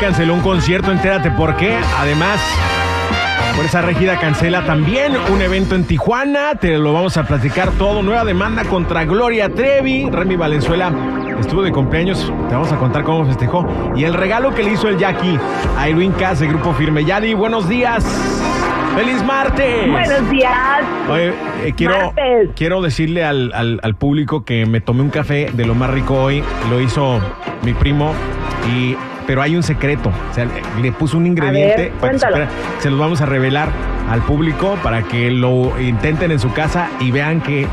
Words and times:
canceló 0.00 0.34
un 0.34 0.40
concierto, 0.40 0.90
entérate 0.92 1.30
por 1.30 1.56
qué. 1.56 1.76
Además, 1.98 2.40
Fuerza 3.54 3.82
Régida 3.82 4.18
cancela 4.18 4.64
también 4.64 5.12
un 5.32 5.40
evento 5.42 5.74
en 5.74 5.84
Tijuana. 5.84 6.54
Te 6.56 6.76
lo 6.78 6.92
vamos 6.92 7.16
a 7.16 7.26
platicar 7.26 7.70
todo. 7.72 8.02
Nueva 8.02 8.24
demanda 8.24 8.64
contra 8.64 9.04
Gloria 9.04 9.48
Trevi. 9.48 10.08
Remy 10.10 10.36
Valenzuela 10.36 10.90
estuvo 11.38 11.62
de 11.62 11.72
cumpleaños. 11.72 12.32
Te 12.48 12.54
vamos 12.54 12.72
a 12.72 12.76
contar 12.76 13.04
cómo 13.04 13.26
festejó. 13.26 13.66
Y 13.96 14.04
el 14.04 14.14
regalo 14.14 14.54
que 14.54 14.62
le 14.62 14.72
hizo 14.72 14.88
el 14.88 14.98
Jackie 14.98 15.38
a 15.78 15.88
Irwin 15.88 16.12
Cass 16.12 16.40
de 16.40 16.48
Grupo 16.48 16.72
Firme. 16.74 17.04
Yadi, 17.04 17.34
buenos 17.34 17.68
días. 17.68 18.04
¡Feliz 18.96 19.22
martes! 19.24 19.90
Buenos 19.90 20.30
días. 20.30 20.80
Oye, 21.10 21.34
eh, 21.64 21.74
quiero, 21.76 21.98
Martes. 21.98 22.48
quiero 22.56 22.80
decirle 22.80 23.24
al, 23.24 23.52
al- 23.54 23.78
al 23.82 23.94
público 23.94 24.44
que 24.46 24.64
me 24.64 24.80
tomé 24.80 25.02
un 25.02 25.10
café 25.10 25.50
de 25.52 25.66
lo 25.66 25.74
más 25.74 25.90
rico 25.90 26.14
hoy. 26.14 26.42
Lo 26.70 26.80
hizo 26.80 27.20
mi 27.62 27.74
primo. 27.74 28.14
Y, 28.74 28.96
pero 29.26 29.42
hay 29.42 29.56
un 29.56 29.62
secreto. 29.62 30.10
O 30.30 30.34
sea, 30.34 30.46
le- 30.80 30.92
puso 30.92 31.16
un 31.16 31.26
ingrediente. 31.26 31.76
ver, 31.82 31.90
para 31.92 32.12
que 32.12 32.18
cuéntalo. 32.18 32.36
supiera. 32.46 32.80
se 32.80 32.90
los 32.90 32.98
vamos 32.98 33.20
a 33.20 33.26
revelar 33.26 33.68
al 34.10 34.22
público 34.22 34.76
para 34.82 35.02
que 35.02 35.30
lo 35.30 35.78
intenten 35.80 36.30
en 36.30 36.38
su 36.38 36.52
casa 36.52 36.88
y 37.00 37.10
vean 37.10 37.40
que 37.40 37.66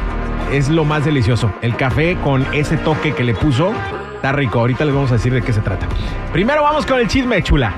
es 0.51 0.69
lo 0.69 0.83
más 0.85 1.05
delicioso. 1.05 1.51
El 1.61 1.75
café 1.75 2.17
con 2.23 2.45
ese 2.53 2.77
toque 2.77 3.13
que 3.13 3.23
le 3.23 3.33
puso. 3.33 3.71
Está 4.15 4.31
rico. 4.31 4.59
Ahorita 4.59 4.85
les 4.85 4.93
vamos 4.93 5.11
a 5.11 5.15
decir 5.15 5.33
de 5.33 5.41
qué 5.41 5.51
se 5.53 5.61
trata. 5.61 5.85
Primero 6.31 6.63
vamos 6.63 6.85
con 6.85 6.99
el 6.99 7.07
chisme, 7.07 7.41
chula. 7.43 7.73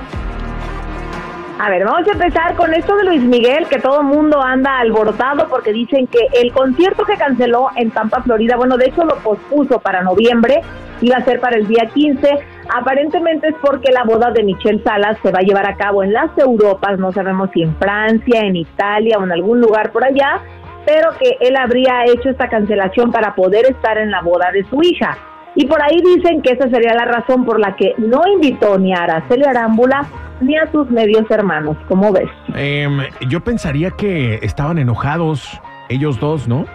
A 1.57 1.69
ver, 1.69 1.85
vamos 1.85 2.05
a 2.07 2.11
empezar 2.11 2.53
con 2.55 2.73
esto 2.73 2.95
de 2.97 3.05
Luis 3.05 3.21
Miguel, 3.21 3.65
que 3.69 3.79
todo 3.79 4.01
el 4.01 4.07
mundo 4.07 4.41
anda 4.43 4.77
alborotado 4.79 5.47
porque 5.47 5.71
dicen 5.71 6.05
que 6.07 6.19
el 6.33 6.51
concierto 6.51 7.05
que 7.05 7.15
canceló 7.15 7.69
en 7.77 7.91
Tampa, 7.91 8.21
Florida, 8.21 8.57
bueno, 8.57 8.75
de 8.77 8.87
hecho 8.87 9.05
lo 9.05 9.15
pospuso 9.19 9.79
para 9.79 10.01
noviembre, 10.03 10.61
iba 11.01 11.15
a 11.15 11.23
ser 11.23 11.39
para 11.39 11.55
el 11.57 11.65
día 11.65 11.89
15. 11.93 12.29
Aparentemente 12.73 13.49
es 13.49 13.55
porque 13.61 13.91
la 13.91 14.03
boda 14.03 14.31
de 14.31 14.43
Michelle 14.43 14.81
Salas 14.83 15.17
se 15.21 15.31
va 15.31 15.39
a 15.39 15.43
llevar 15.43 15.67
a 15.67 15.75
cabo 15.75 16.03
en 16.03 16.13
las 16.13 16.35
Europas, 16.37 16.97
no 16.97 17.11
sabemos 17.11 17.49
si 17.53 17.61
en 17.61 17.75
Francia, 17.77 18.41
en 18.41 18.55
Italia 18.55 19.17
o 19.19 19.23
en 19.23 19.31
algún 19.31 19.61
lugar 19.61 19.91
por 19.91 20.03
allá, 20.03 20.41
pero 20.85 21.09
que 21.19 21.37
él 21.39 21.55
habría 21.55 22.05
hecho 22.05 22.29
esta 22.29 22.49
cancelación 22.49 23.11
para 23.11 23.35
poder 23.35 23.65
estar 23.65 23.97
en 23.97 24.11
la 24.11 24.21
boda 24.21 24.51
de 24.51 24.63
su 24.65 24.81
hija. 24.81 25.17
Y 25.55 25.67
por 25.67 25.81
ahí 25.81 26.01
dicen 26.01 26.41
que 26.41 26.51
esa 26.51 26.69
sería 26.69 26.93
la 26.93 27.05
razón 27.05 27.45
por 27.45 27.59
la 27.59 27.75
que 27.75 27.93
no 27.97 28.21
invitó 28.27 28.77
ni 28.77 28.93
a 28.93 29.03
Araceli 29.03 29.45
Arámbula 29.45 30.05
ni 30.41 30.57
a 30.57 30.69
sus 30.71 30.89
medios 30.89 31.29
hermanos. 31.31 31.77
¿Cómo 31.87 32.11
ves? 32.11 32.29
Em, 32.55 32.99
yo 33.29 33.41
pensaría 33.41 33.91
que 33.91 34.35
estaban 34.41 34.77
enojados 34.77 35.61
ellos 35.87 36.19
dos, 36.19 36.47
¿no? 36.47 36.65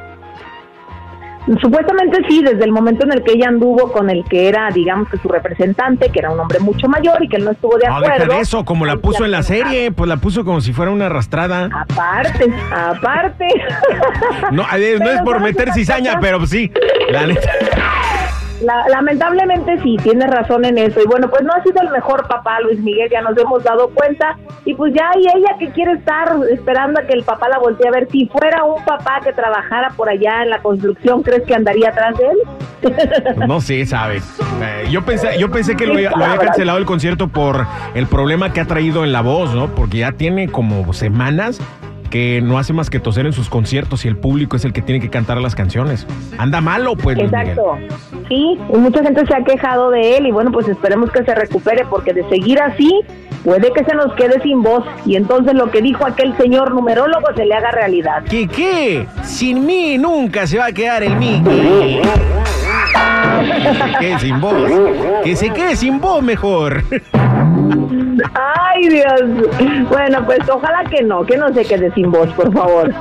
Supuestamente 1.60 2.18
sí, 2.28 2.42
desde 2.42 2.64
el 2.64 2.72
momento 2.72 3.04
en 3.04 3.12
el 3.12 3.22
que 3.22 3.32
ella 3.32 3.48
anduvo 3.48 3.90
con 3.92 4.10
el 4.10 4.24
que 4.24 4.48
era, 4.48 4.68
digamos 4.72 5.08
que 5.08 5.16
su 5.18 5.28
representante, 5.28 6.10
que 6.10 6.18
era 6.18 6.30
un 6.30 6.38
hombre 6.38 6.58
mucho 6.60 6.86
mayor 6.88 7.22
y 7.24 7.28
que 7.28 7.36
él 7.36 7.44
no 7.44 7.52
estuvo 7.52 7.76
de 7.78 7.88
No, 7.88 7.96
acuerdo. 7.96 8.24
deja 8.26 8.34
de 8.36 8.40
eso, 8.40 8.64
como 8.64 8.84
la 8.86 8.92
ahí 8.92 8.98
puso 8.98 9.24
en 9.24 9.30
la 9.30 9.42
serie, 9.42 9.90
pues 9.90 10.08
la 10.08 10.18
puso 10.18 10.44
como 10.44 10.60
si 10.60 10.72
fuera 10.72 10.90
una 10.92 11.06
arrastrada. 11.06 11.68
Aparte, 11.72 12.52
aparte. 12.72 13.46
No, 14.52 14.64
no 14.64 15.10
es 15.10 15.22
por 15.22 15.38
¿sabes 15.38 15.42
meter 15.54 15.72
cizaña, 15.72 16.18
pero 16.20 16.38
pues 16.38 16.50
sí, 16.50 16.70
la 17.10 17.26
neta. 17.26 17.50
La- 18.62 18.86
lamentablemente 18.88 19.78
sí, 19.82 19.96
tienes 20.02 20.28
razón 20.30 20.64
en 20.64 20.78
eso. 20.78 21.00
Y 21.02 21.06
bueno, 21.06 21.28
pues 21.30 21.42
no 21.42 21.52
ha 21.52 21.62
sido 21.62 21.80
el 21.82 21.90
mejor 21.90 22.26
papá, 22.28 22.60
Luis 22.60 22.78
Miguel, 22.80 23.08
ya 23.10 23.20
nos 23.22 23.36
hemos 23.38 23.62
dado 23.64 23.88
cuenta. 23.90 24.36
Y 24.64 24.74
pues 24.74 24.92
ya, 24.94 25.10
y 25.16 25.20
ella 25.38 25.56
que 25.58 25.70
quiere 25.70 25.92
estar 25.92 26.36
esperando 26.52 27.00
a 27.00 27.04
que 27.06 27.14
el 27.14 27.22
papá 27.24 27.48
la 27.48 27.58
voltee 27.58 27.88
a 27.88 27.90
ver. 27.92 28.08
Si 28.10 28.26
fuera 28.26 28.62
un 28.64 28.84
papá 28.84 29.20
que 29.24 29.32
trabajara 29.32 29.88
por 29.96 30.08
allá 30.08 30.42
en 30.42 30.50
la 30.50 30.58
construcción, 30.60 31.22
¿crees 31.22 31.42
que 31.44 31.54
andaría 31.54 31.88
atrás 31.90 32.14
de 32.18 32.24
él? 32.26 32.38
No 33.46 33.60
sé, 33.60 33.84
sabes. 33.86 34.24
Eh, 34.62 34.88
yo 34.90 35.02
pensé, 35.04 35.38
yo 35.38 35.50
pensé 35.50 35.76
que 35.76 35.86
lo, 35.86 35.94
había- 35.94 36.10
lo 36.10 36.24
había 36.24 36.38
cancelado 36.38 36.78
el 36.78 36.84
concierto 36.86 37.28
por 37.28 37.66
el 37.94 38.06
problema 38.06 38.52
que 38.52 38.60
ha 38.60 38.64
traído 38.64 39.04
en 39.04 39.12
la 39.12 39.20
voz, 39.20 39.54
¿no? 39.54 39.68
Porque 39.74 39.98
ya 39.98 40.12
tiene 40.12 40.48
como 40.50 40.92
semanas 40.92 41.60
que 42.10 42.40
no 42.42 42.58
hace 42.58 42.72
más 42.72 42.90
que 42.90 43.00
toser 43.00 43.26
en 43.26 43.32
sus 43.32 43.48
conciertos 43.48 44.04
y 44.04 44.08
el 44.08 44.16
público 44.16 44.56
es 44.56 44.64
el 44.64 44.72
que 44.72 44.82
tiene 44.82 45.00
que 45.00 45.08
cantar 45.08 45.40
las 45.40 45.54
canciones. 45.54 46.06
Anda 46.38 46.60
malo, 46.60 46.96
pues, 46.96 47.16
Miguel. 47.16 47.32
Exacto. 47.32 47.78
Sí, 48.28 48.58
y 48.72 48.76
mucha 48.76 49.02
gente 49.02 49.24
se 49.26 49.34
ha 49.34 49.44
quejado 49.44 49.90
de 49.90 50.16
él 50.16 50.26
y 50.26 50.32
bueno, 50.32 50.52
pues 50.52 50.68
esperemos 50.68 51.10
que 51.10 51.24
se 51.24 51.34
recupere 51.34 51.84
porque 51.88 52.12
de 52.12 52.28
seguir 52.28 52.60
así 52.60 53.00
puede 53.44 53.72
que 53.72 53.84
se 53.84 53.94
nos 53.94 54.12
quede 54.14 54.40
sin 54.42 54.62
voz 54.62 54.84
y 55.06 55.16
entonces 55.16 55.54
lo 55.54 55.70
que 55.70 55.80
dijo 55.80 56.06
aquel 56.06 56.36
señor 56.36 56.74
numerólogo 56.74 57.28
se 57.36 57.46
le 57.46 57.54
haga 57.54 57.70
realidad. 57.70 58.24
¿Qué 58.28 58.46
qué? 58.46 59.06
Sin 59.22 59.64
mí 59.64 59.96
nunca 59.96 60.46
se 60.46 60.58
va 60.58 60.66
a 60.66 60.72
quedar 60.72 61.02
el 61.02 61.16
Mickey. 61.16 62.00
Que 63.40 63.74
se 63.74 63.98
quede 63.98 64.18
sin 64.18 64.40
voz. 64.40 64.70
Que 65.24 65.36
se 65.36 65.50
quede 65.50 65.76
sin 65.76 66.00
voz 66.00 66.22
mejor. 66.22 66.82
Ay, 68.34 68.88
Dios. 68.88 69.22
Bueno, 69.88 70.24
pues 70.24 70.40
ojalá 70.48 70.84
que 70.84 71.02
no, 71.02 71.24
que 71.24 71.36
no 71.36 71.52
se 71.52 71.64
quede 71.64 71.92
sin 71.92 72.10
voz, 72.10 72.32
por 72.32 72.52
favor. 72.52 72.92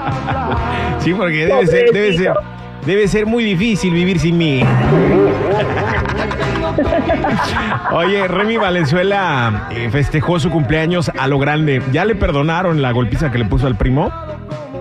Sí, 1.00 1.14
porque 1.14 1.46
debe 1.46 1.68
ser, 1.68 1.92
debe 1.92 2.18
ser, 2.18 2.34
debe 2.86 3.08
ser 3.08 3.26
muy 3.26 3.44
difícil 3.44 3.94
vivir 3.94 4.20
sin 4.20 4.38
mí. 4.38 4.64
Oye, 7.92 8.28
Remy 8.28 8.58
Valenzuela 8.58 9.68
eh, 9.72 9.90
festejó 9.90 10.40
su 10.40 10.50
cumpleaños 10.50 11.12
a 11.18 11.28
lo 11.28 11.40
grande. 11.40 11.82
¿Ya 11.92 12.06
le 12.06 12.16
perdonaron 12.16 12.82
la 12.82 12.92
golpiza 12.92 13.32
que 13.32 13.38
le 13.38 13.46
puso 13.46 13.68
al 13.68 13.76
primo 13.76 14.12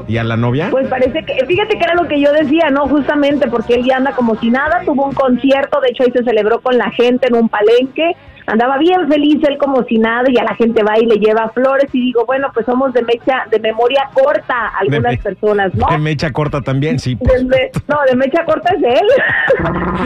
y 0.06 0.18
a 0.18 0.24
la 0.24 0.36
novia? 0.36 0.68
Pues 0.70 0.88
parece 0.88 1.24
que, 1.24 1.44
fíjate 1.46 1.78
que 1.78 1.84
era 1.84 1.94
lo 1.94 2.06
que 2.08 2.20
yo 2.20 2.32
decía, 2.32 2.70
¿no? 2.70 2.86
Justamente 2.86 3.48
porque 3.48 3.74
él 3.74 3.84
ya 3.84 3.96
anda 3.96 4.12
como 4.12 4.36
si 4.36 4.50
nada, 4.50 4.82
tuvo 4.84 5.06
un 5.06 5.14
concierto, 5.14 5.80
de 5.80 5.88
hecho 5.88 6.04
ahí 6.04 6.12
se 6.12 6.22
celebró 6.24 6.60
con 6.60 6.76
la 6.78 6.90
gente 6.90 7.28
en 7.28 7.36
un 7.36 7.48
palenque, 7.48 8.16
andaba 8.48 8.78
bien 8.78 9.06
feliz 9.08 9.42
él 9.48 9.58
como 9.58 9.82
si 9.84 9.98
nada 9.98 10.24
y 10.28 10.38
a 10.38 10.44
la 10.44 10.54
gente 10.56 10.82
va 10.82 10.98
y 10.98 11.06
le 11.06 11.16
lleva 11.16 11.48
flores 11.50 11.88
y 11.92 12.00
digo, 12.00 12.24
bueno, 12.26 12.48
pues 12.52 12.66
somos 12.66 12.92
de 12.92 13.02
mecha, 13.02 13.44
de 13.50 13.58
memoria 13.60 14.08
corta 14.14 14.68
algunas 14.78 15.12
me- 15.12 15.18
personas, 15.18 15.74
¿no? 15.74 15.86
De 15.90 15.98
mecha 15.98 16.32
corta 16.32 16.60
también, 16.60 16.98
sí. 16.98 17.16
pues. 17.16 17.38
De 17.40 17.44
me- 17.44 17.70
no, 17.86 17.98
de 18.08 18.16
mecha 18.16 18.44
corta 18.44 18.74
es 18.74 18.82
él. 18.82 19.08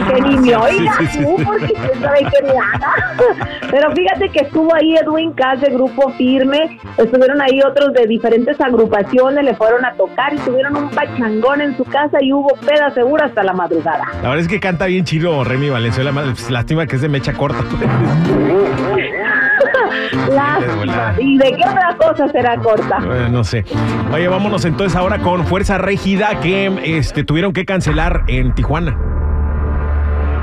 que 0.13 0.21
ni 0.21 0.37
me 0.37 0.55
oiga 0.55 0.93
Sí, 0.99 1.05
sí, 1.07 1.17
sí. 1.19 1.23
tú, 1.23 1.35
porque 1.43 1.73
sabe. 2.01 2.19
Pero 3.71 3.91
fíjate 3.91 4.29
que 4.29 4.39
estuvo 4.41 4.73
ahí 4.75 4.95
Edwin 4.95 5.31
Cass 5.33 5.61
de 5.61 5.69
Grupo 5.71 6.11
Firme, 6.11 6.77
estuvieron 6.97 7.41
ahí 7.41 7.61
otros 7.61 7.93
de 7.93 8.05
diferentes 8.07 8.59
agrupaciones, 8.61 9.43
le 9.43 9.55
fueron 9.55 9.83
a 9.85 9.93
tocar 9.93 10.33
y 10.33 10.37
tuvieron 10.37 10.75
un 10.75 10.89
pachangón 10.89 11.61
en 11.61 11.75
su 11.77 11.83
casa 11.85 12.17
y 12.21 12.31
hubo 12.33 12.49
peda 12.65 12.91
segura 12.93 13.25
hasta 13.25 13.43
la 13.43 13.53
madrugada. 13.53 14.05
La 14.15 14.29
verdad 14.29 14.39
es 14.39 14.47
que 14.47 14.59
canta 14.59 14.85
bien 14.85 15.05
chido 15.05 15.43
Remy 15.43 15.69
Valenzuela. 15.69 16.11
pues, 16.11 16.49
Lástima 16.51 16.85
que 16.85 16.95
es 16.97 17.01
de 17.01 17.09
mecha 17.09 17.33
corta. 17.33 17.63
Lástima. 20.29 21.15
¿Y 21.19 21.37
de 21.37 21.55
qué 21.55 21.63
otra 21.67 21.95
cosa 21.97 22.27
será 22.29 22.57
corta? 22.57 22.99
Eh, 23.03 23.27
no 23.31 23.43
sé. 23.43 23.65
Oye, 24.11 24.27
vámonos 24.27 24.65
entonces 24.65 24.95
ahora 24.97 25.19
con 25.19 25.45
Fuerza 25.45 25.77
Régida 25.77 26.39
que 26.41 26.71
este, 26.97 27.23
tuvieron 27.23 27.53
que 27.53 27.65
cancelar 27.65 28.23
en 28.27 28.53
Tijuana. 28.53 28.97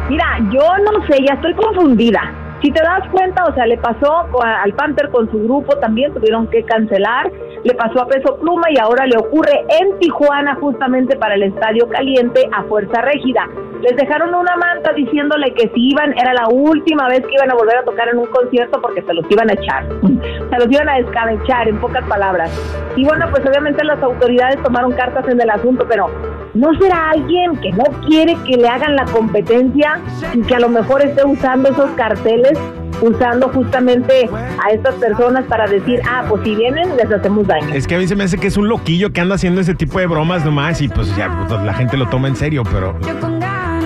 Mira, 0.09 0.39
yo 0.53 0.61
no 0.61 1.07
sé, 1.07 1.25
ya 1.27 1.35
estoy 1.35 1.55
confundida. 1.55 2.40
Si 2.63 2.71
te 2.71 2.83
das 2.83 3.09
cuenta, 3.11 3.45
o 3.47 3.55
sea, 3.55 3.67
le 3.67 3.79
pasó 3.79 4.27
al 4.43 4.73
Panther 4.75 5.11
con 5.11 5.31
su 5.31 5.43
grupo, 5.45 5.77
también 5.79 6.13
tuvieron 6.13 6.47
que 6.49 6.63
cancelar, 6.63 7.31
le 7.65 7.75
pasó 7.75 8.03
a 8.03 8.07
Peso 8.07 8.37
Pluma 8.37 8.71
y 8.71 8.79
ahora 8.79 9.07
le 9.07 9.17
ocurre 9.17 9.65
en 9.81 9.99
Tijuana 9.99 10.55
justamente 10.57 11.17
para 11.17 11.37
el 11.37 11.45
Estadio 11.45 11.89
Caliente 11.89 12.49
a 12.53 12.63
Fuerza 12.65 13.01
Régida. 13.01 13.49
Les 13.81 13.97
dejaron 13.97 14.35
una 14.35 14.57
manta 14.57 14.93
diciéndole 14.93 15.55
que 15.55 15.71
si 15.75 15.91
iban, 15.91 16.13
era 16.19 16.35
la 16.35 16.49
última 16.49 17.09
vez 17.09 17.21
que 17.27 17.35
iban 17.35 17.51
a 17.51 17.55
volver 17.55 17.79
a 17.79 17.85
tocar 17.85 18.09
en 18.09 18.19
un 18.19 18.27
concierto 18.27 18.79
porque 18.83 19.01
se 19.03 19.15
los 19.15 19.25
iban 19.31 19.49
a 19.49 19.55
echar. 19.55 19.87
Se 20.51 20.59
los 20.59 20.67
iban 20.69 20.89
a 20.89 20.97
descabechar, 20.97 21.69
en 21.69 21.79
pocas 21.79 22.05
palabras. 22.09 22.51
Y 22.97 23.05
bueno, 23.05 23.27
pues 23.31 23.47
obviamente 23.47 23.85
las 23.85 24.03
autoridades 24.03 24.61
tomaron 24.65 24.93
cartas 24.93 25.27
en 25.29 25.41
el 25.41 25.49
asunto, 25.49 25.87
pero 25.89 26.11
¿no 26.55 26.73
será 26.79 27.11
alguien 27.11 27.57
que 27.57 27.73
no 27.73 27.85
quiere 28.07 28.37
que 28.47 28.57
le 28.57 28.69
hagan 28.69 28.97
la 28.97 29.05
competencia 29.07 30.01
y 30.35 30.41
que 30.43 30.55
a 30.55 30.61
lo 30.61 30.69
mejor 30.69 31.03
esté 31.03 31.25
usando 31.25 31.71
esos 31.71 31.91
carteles, 31.93 32.59
usando 33.01 33.49
justamente 33.49 34.29
a 34.65 34.71
estas 34.73 34.95
personas 34.97 35.45
para 35.47 35.67
decir, 35.67 36.01
ah, 36.09 36.25
pues 36.29 36.43
si 36.45 36.55
vienen, 36.55 36.97
les 36.97 37.11
hacemos 37.11 37.47
daño? 37.47 37.75
Es 37.75 37.87
que 37.87 37.95
a 37.95 37.99
mí 37.99 38.07
se 38.07 38.17
me 38.17 38.25
hace 38.25 38.39
que 38.39 38.49
es 38.49 38.57
un 38.57 38.69
loquillo 38.69 39.13
que 39.13 39.21
anda 39.21 39.37
haciendo 39.37 39.61
ese 39.61 39.75
tipo 39.75 39.99
de 39.99 40.07
bromas 40.07 40.45
nomás 40.45 40.81
y 40.81 40.89
pues 40.89 41.15
ya 41.17 41.47
pues, 41.49 41.63
la 41.63 41.75
gente 41.75 41.97
lo 41.97 42.09
toma 42.09 42.29
en 42.29 42.37
serio, 42.37 42.63
pero... 42.71 42.97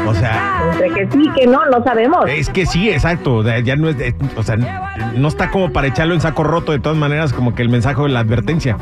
O 0.07 0.15
sea, 0.15 0.71
Entre 0.73 0.91
que 0.91 1.11
sí, 1.11 1.31
que 1.35 1.47
no, 1.47 1.65
no 1.67 1.83
sabemos. 1.83 2.25
es 2.29 2.49
que 2.51 2.67
sí, 2.67 2.91
exacto. 2.91 3.43
Ya 3.61 3.77
no 3.77 3.89
es, 3.89 3.97
o 4.37 4.43
sea, 4.43 4.57
no 5.17 5.29
está 5.29 5.51
como 5.51 5.73
para 5.73 5.87
echarlo 5.89 6.15
en 6.15 6.21
saco 6.21 6.45
roto 6.45 6.73
de 6.73 6.79
todas 6.79 6.99
maneras, 6.99 7.33
como 7.33 7.55
que 7.55 7.63
el 7.63 7.69
mensaje 7.69 8.01
de 8.03 8.09
la 8.11 8.21
advertencia. 8.21 8.77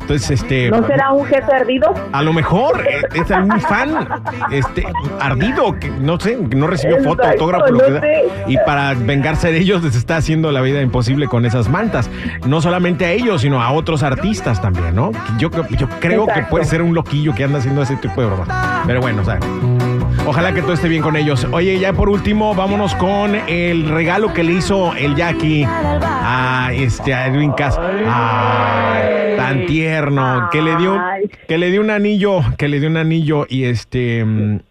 Entonces, 0.00 0.30
este, 0.30 0.70
¿No 0.70 0.86
será 0.86 1.12
un 1.12 1.26
jefe 1.26 1.52
ardido? 1.52 1.92
a 2.12 2.22
lo 2.22 2.32
mejor 2.32 2.80
eh, 2.88 3.02
es 3.14 3.30
algún 3.30 3.60
fan, 3.60 4.08
este, 4.50 4.86
ardido 5.20 5.78
que 5.78 5.90
no 5.90 6.18
sé, 6.18 6.38
que 6.48 6.56
no 6.56 6.66
recibió 6.66 6.96
foto, 6.98 7.22
Exacto, 7.22 7.44
autógrafo, 7.44 7.66
lo 7.72 7.78
no 7.78 7.84
que 7.84 7.90
sea, 7.90 8.00
sé. 8.00 8.22
y 8.46 8.56
para 8.64 8.94
vengarse 8.94 9.52
de 9.52 9.58
ellos 9.58 9.82
les 9.82 9.94
está 9.96 10.16
haciendo 10.16 10.50
la 10.50 10.60
vida 10.62 10.80
imposible 10.80 11.26
con 11.26 11.44
esas 11.44 11.68
mantas. 11.68 12.08
No 12.46 12.60
solamente 12.62 13.04
a 13.04 13.12
ellos, 13.12 13.42
sino 13.42 13.62
a 13.62 13.70
otros 13.72 14.02
artistas 14.02 14.62
también, 14.62 14.94
¿no? 14.94 15.12
Yo, 15.38 15.50
yo 15.76 15.88
creo 16.00 16.26
que 16.26 16.42
puede 16.42 16.64
ser 16.64 16.80
un 16.82 16.94
loquillo 16.94 17.34
que 17.34 17.44
anda 17.44 17.58
haciendo 17.58 17.82
ese 17.82 17.96
tipo 17.96 18.20
de 18.22 18.28
bromas. 18.28 18.48
Pero 18.86 19.00
bueno, 19.02 19.22
o 19.22 19.24
sea. 19.24 19.38
Ojalá 20.28 20.52
que 20.52 20.60
todo 20.60 20.74
esté 20.74 20.88
bien 20.88 21.00
con 21.00 21.16
ellos. 21.16 21.46
Oye, 21.52 21.78
ya 21.78 21.94
por 21.94 22.10
último, 22.10 22.54
vámonos 22.54 22.94
con 22.96 23.34
el 23.34 23.88
regalo 23.88 24.34
que 24.34 24.44
le 24.44 24.52
hizo 24.52 24.92
el 24.94 25.16
Jackie 25.16 25.66
a 25.66 26.68
este 26.74 27.14
a 27.14 27.28
Edwin 27.28 27.52
Cass. 27.52 27.80
Ay, 27.80 29.36
tan 29.38 29.64
tierno. 29.64 30.50
Que 30.52 30.60
le 30.60 30.76
dio, 30.76 31.00
que 31.48 31.56
le 31.56 31.70
dio 31.70 31.80
un 31.80 31.88
anillo, 31.88 32.40
que 32.58 32.68
le 32.68 32.78
dio 32.78 32.90
un 32.90 32.98
anillo 32.98 33.46
y 33.48 33.64
este 33.64 34.22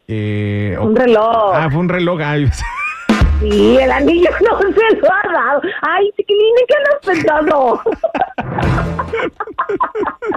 eh, 0.08 0.78
Un 0.80 0.96
reloj. 0.96 1.52
Ah, 1.56 1.68
fue 1.72 1.80
un 1.80 1.90
reloj. 1.90 2.22
Ay, 2.22 2.48
Sí, 3.40 3.78
el 3.82 3.92
anillo 3.92 4.30
no 4.42 4.60
se 4.60 4.96
lo 4.96 5.08
ha 5.12 5.34
dado. 5.34 5.62
Ay, 5.82 6.12
chiquilín, 6.18 6.54
¿en 6.60 6.66
qué 6.68 6.76
andas 6.78 7.00
pensando? 7.04 7.82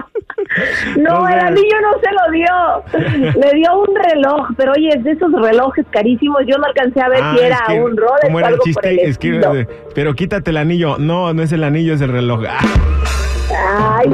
No, 0.97 1.27
el 1.27 1.39
anillo 1.39 1.75
no 1.81 1.99
se 1.99 2.11
lo 2.11 2.31
dio. 2.31 3.33
Le 3.39 3.51
dio 3.57 3.79
un 3.79 3.95
reloj, 3.95 4.47
pero 4.57 4.73
oye, 4.73 4.89
es 4.89 5.03
de 5.03 5.11
esos 5.11 5.31
relojes 5.31 5.85
carísimos. 5.89 6.41
Yo 6.47 6.57
no 6.57 6.65
alcancé 6.65 7.01
a 7.01 7.09
ver 7.09 7.19
Ah, 7.21 7.35
si 7.37 7.43
era 7.45 7.59
que, 7.67 7.81
un 7.81 7.95
Rolex 7.97 8.21
¿cómo 8.23 8.39
era 8.39 8.47
el 8.49 8.53
algo 8.53 8.63
por 8.63 8.65
chiste? 8.83 8.89
el 9.03 9.09
Es 9.09 9.17
que, 9.17 9.29
eh, 9.39 9.67
pero 9.95 10.13
quítate 10.13 10.51
el 10.51 10.57
anillo. 10.57 10.97
No, 10.97 11.33
no 11.33 11.41
es 11.43 11.51
el 11.51 11.63
anillo, 11.63 11.93
es 11.93 12.01
el 12.01 12.11
reloj. 12.11 12.43
Ah, 12.47 13.99
Ay, 13.99 14.09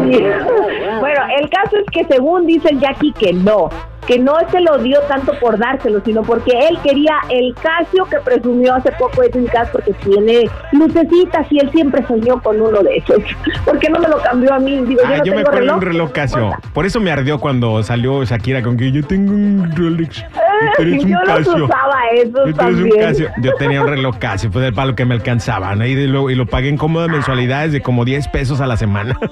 bueno, 0.99 1.21
el 1.39 1.49
caso 1.49 1.77
es 1.77 1.85
que 1.91 2.03
según 2.05 2.45
dice 2.47 2.69
el 2.69 2.79
Jackie 2.79 3.13
que 3.13 3.33
no, 3.33 3.69
que 4.07 4.17
no 4.19 4.35
se 4.49 4.61
lo 4.61 4.77
dio 4.79 4.99
tanto 5.01 5.33
por 5.39 5.57
dárselo, 5.57 6.01
sino 6.03 6.23
porque 6.23 6.51
él 6.69 6.79
quería 6.81 7.15
el 7.29 7.53
Casio 7.55 8.05
que 8.05 8.17
presumió 8.21 8.73
hace 8.75 8.91
poco 8.93 9.21
Edwin 9.23 9.45
Cass 9.47 9.69
porque 9.71 9.91
tiene 9.93 10.49
lucecitas 10.71 11.45
y 11.51 11.59
él 11.59 11.69
siempre 11.71 12.05
soñó 12.07 12.41
con 12.41 12.59
uno 12.61 12.81
de 12.81 12.97
esos. 12.97 13.17
¿Por 13.65 13.77
qué 13.79 13.89
no 13.89 13.99
me 13.99 14.07
lo 14.07 14.17
cambió 14.21 14.53
a 14.53 14.59
mí? 14.59 14.77
Digo, 14.85 15.01
Ah, 15.05 15.09
yo 15.09 15.17
no 15.17 15.23
yo 15.25 15.31
me 15.33 15.37
tengo 15.37 15.49
acuerdo 15.49 15.51
de 15.51 15.59
reloj. 15.59 15.75
un 15.75 15.81
reloj 15.81 16.11
Casio. 16.11 16.51
Por 16.73 16.85
eso 16.85 16.99
me 16.99 17.11
ardió 17.11 17.39
cuando 17.39 17.83
salió 17.83 18.23
Shakira 18.23 18.61
con 18.63 18.77
que 18.77 18.91
yo 18.91 19.03
tengo 19.05 19.33
un 19.33 19.71
Rolex. 19.75 20.23
yo 20.79 20.85
los 21.19 21.23
Casio. 21.25 21.65
usaba 21.65 21.93
esos 22.13 22.35
eres 22.41 22.45
un 22.45 22.53
también. 22.53 22.99
Casio. 23.01 23.29
Yo 23.41 23.53
tenía 23.55 23.81
un 23.81 23.87
reloj 23.89 24.17
Casio, 24.17 24.51
fue 24.51 24.61
del 24.61 24.73
palo 24.73 24.95
que 24.95 25.05
me 25.05 25.15
alcanzaba, 25.15 25.75
¿no? 25.75 25.85
Y, 25.85 25.95
de 25.95 26.07
lo, 26.07 26.29
y 26.29 26.35
lo 26.35 26.45
pagué 26.45 26.69
en 26.69 26.77
cómodas 26.77 27.09
mensualidades 27.09 27.71
de 27.73 27.81
como 27.81 28.05
10 28.05 28.27
pesos 28.29 28.61
a 28.61 28.67
la 28.67 28.77
semana. 28.77 29.17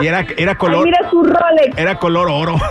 y 0.00 0.06
era, 0.06 0.24
era 0.36 0.52
Ay, 0.52 0.56
color, 0.56 0.84
mira 0.84 0.98
su 1.10 1.22
Rolex. 1.22 1.76
era 1.78 1.94
color 1.98 2.28
oro. 2.30 2.56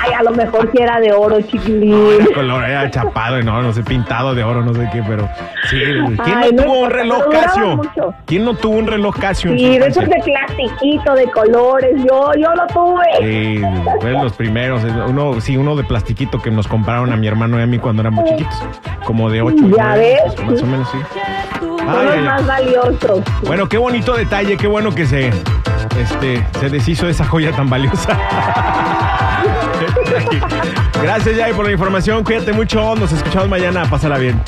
Ay, 0.00 0.12
a 0.12 0.22
lo 0.22 0.30
mejor 0.32 0.70
si 0.72 0.82
era 0.82 1.00
de 1.00 1.12
oro, 1.12 1.40
chiquilín. 1.40 1.94
Era 2.20 2.34
color, 2.34 2.64
era 2.64 2.90
chapado, 2.90 3.40
no, 3.42 3.62
no 3.62 3.72
sé, 3.72 3.82
pintado 3.82 4.34
de 4.34 4.42
oro, 4.44 4.62
no 4.62 4.74
sé 4.74 4.88
qué, 4.92 5.02
pero 5.06 5.28
sí. 5.68 5.78
¿Quién 6.24 6.38
Ay, 6.38 6.50
no 6.52 6.62
no 6.62 6.62
tuvo 6.64 6.80
un 6.80 6.90
reloj 6.90 7.28
Casio? 7.30 7.76
mucho. 7.76 8.14
¿Quién 8.26 8.44
no 8.44 8.54
tuvo 8.54 8.76
un 8.78 8.86
reloj 8.86 9.16
Casio? 9.18 9.52
Sí, 9.52 9.78
de 9.78 9.86
esos 9.86 10.04
de 10.08 10.20
plastiquito, 10.24 11.14
de 11.14 11.30
colores. 11.30 11.92
Yo, 12.08 12.30
yo 12.38 12.54
lo 12.54 12.66
tuve. 12.68 13.04
Sí, 13.20 13.62
fue 14.00 14.12
los 14.12 14.32
primeros. 14.34 14.82
Uno, 15.08 15.40
sí, 15.40 15.56
uno 15.56 15.76
de 15.76 15.84
plastiquito 15.84 16.40
que 16.40 16.50
nos 16.50 16.66
compraron 16.68 17.12
a 17.12 17.16
mi 17.16 17.26
hermano 17.26 17.58
y 17.58 17.62
a 17.62 17.66
mí 17.66 17.78
cuando 17.78 18.02
éramos 18.02 18.24
chiquitos. 18.26 18.56
Como 19.04 19.30
de 19.30 19.42
8 19.42 19.56
Ya 19.76 19.94
ves. 19.94 20.20
Más 20.44 20.62
o 20.62 20.66
menos, 20.66 20.88
sí. 20.90 20.98
Son 21.92 22.08
Ay, 22.08 22.16
los 22.16 22.24
más 22.24 22.46
valiosos. 22.46 23.20
Bueno, 23.42 23.68
qué 23.68 23.78
bonito 23.78 24.14
detalle, 24.14 24.56
qué 24.56 24.66
bueno 24.66 24.94
que 24.94 25.06
se, 25.06 25.28
este, 25.98 26.46
se 26.60 26.68
deshizo 26.68 27.06
de 27.06 27.12
esa 27.12 27.24
joya 27.24 27.52
tan 27.52 27.70
valiosa. 27.70 28.18
Gracias, 31.02 31.38
Jai, 31.38 31.52
por 31.54 31.64
la 31.64 31.72
información. 31.72 32.24
Cuídate 32.24 32.52
mucho. 32.52 32.94
Nos 32.96 33.12
escuchamos 33.12 33.48
mañana. 33.48 33.88
Pásala 33.88 34.18
bien. 34.18 34.40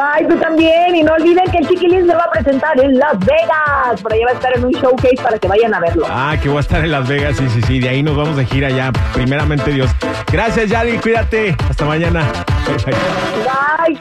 Ay, 0.00 0.26
tú 0.28 0.36
también. 0.36 0.96
Y 0.96 1.02
no 1.02 1.12
olviden 1.12 1.44
que 1.50 1.58
el 1.58 1.68
chiquilín 1.68 2.06
se 2.06 2.14
va 2.14 2.24
a 2.24 2.30
presentar 2.30 2.78
en 2.80 2.98
Las 2.98 3.18
Vegas. 3.20 4.00
Por 4.02 4.12
allá 4.12 4.24
va 4.26 4.32
a 4.32 4.34
estar 4.34 4.56
en 4.56 4.64
un 4.64 4.72
showcase 4.72 5.22
para 5.22 5.38
que 5.38 5.48
vayan 5.48 5.74
a 5.74 5.80
verlo. 5.80 6.06
Ah, 6.08 6.36
que 6.42 6.48
voy 6.48 6.58
a 6.58 6.60
estar 6.60 6.84
en 6.84 6.90
Las 6.90 7.08
Vegas. 7.08 7.36
Sí, 7.36 7.48
sí, 7.48 7.62
sí. 7.62 7.80
De 7.80 7.88
ahí 7.88 8.02
nos 8.02 8.16
vamos 8.16 8.36
de 8.36 8.44
gira 8.44 8.70
ya. 8.70 8.92
Primeramente, 9.14 9.70
Dios. 9.70 9.90
Gracias, 10.30 10.70
Yari. 10.70 10.98
Cuídate. 10.98 11.56
Hasta 11.68 11.84
mañana. 11.84 12.24
Bye. 12.66 13.98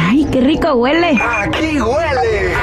Ay, 0.00 0.26
qué 0.30 0.40
rico 0.40 0.74
huele. 0.74 1.18
Aquí 1.20 1.80
huele 1.80 2.54